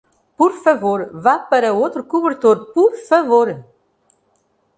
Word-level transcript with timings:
Por 0.39 0.51
favor, 0.63 0.99
vá 1.25 1.35
para 1.51 1.77
outro 1.83 2.01
cobertor, 2.11 2.57
por 2.75 2.91
favor? 3.09 3.49